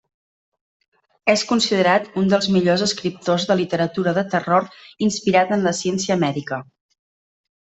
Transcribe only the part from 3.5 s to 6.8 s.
de literatura de terror inspirat en la ciència mèdica.